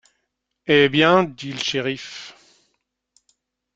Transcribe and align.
Eh 0.65 0.89
bien? 0.89 1.25
dit 1.25 1.53
le 1.53 1.59
shériff. 1.59 2.33